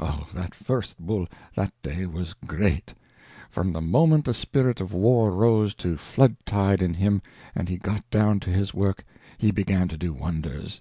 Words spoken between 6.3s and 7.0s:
tide in